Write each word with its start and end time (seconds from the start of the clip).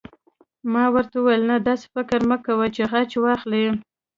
ما 0.73 0.85
ورته 0.95 1.15
وویل: 1.19 1.43
نه، 1.49 1.55
داسې 1.67 1.85
فکر 1.95 2.19
مه 2.29 2.37
کوه 2.45 2.67
چې 2.75 2.83
غچ 2.91 3.11
واخلې. 3.23 3.65